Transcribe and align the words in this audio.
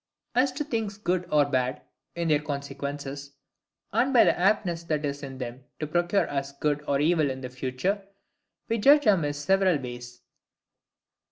(II). 0.35 0.41
As 0.41 0.51
to 0.53 0.63
THINGS 0.63 0.97
GOOD 0.97 1.27
OR 1.31 1.45
BAD 1.45 1.83
IN 2.15 2.29
THEIR 2.29 2.39
CONSEQUENCES, 2.39 3.33
and 3.93 4.11
by 4.11 4.23
the 4.23 4.35
aptness 4.35 4.81
that 4.87 5.05
is 5.05 5.21
in 5.21 5.37
them 5.37 5.63
to 5.79 5.85
procure 5.85 6.27
us 6.27 6.53
good 6.57 6.83
or 6.87 6.99
evil 6.99 7.29
in 7.29 7.41
the 7.41 7.49
future, 7.51 8.07
we 8.67 8.79
judge 8.79 9.05
amiss 9.05 9.37
several 9.37 9.77
ways. 9.79 10.21